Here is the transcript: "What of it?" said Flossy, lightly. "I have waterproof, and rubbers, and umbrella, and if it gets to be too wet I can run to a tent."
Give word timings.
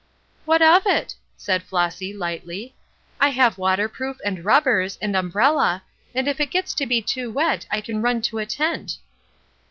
"What 0.45 0.63
of 0.63 0.87
it?" 0.87 1.13
said 1.37 1.61
Flossy, 1.61 2.11
lightly. 2.11 2.73
"I 3.19 3.29
have 3.29 3.59
waterproof, 3.59 4.17
and 4.25 4.43
rubbers, 4.43 4.97
and 4.99 5.15
umbrella, 5.15 5.83
and 6.15 6.27
if 6.27 6.39
it 6.39 6.49
gets 6.49 6.73
to 6.73 6.87
be 6.87 7.03
too 7.03 7.29
wet 7.31 7.67
I 7.69 7.81
can 7.81 8.01
run 8.01 8.23
to 8.23 8.39
a 8.39 8.47
tent." 8.47 8.97